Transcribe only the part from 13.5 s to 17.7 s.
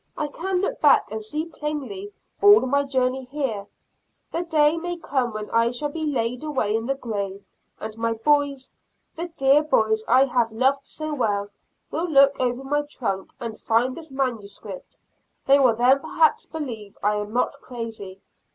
find this manuscript; they will then perhaps believe I am not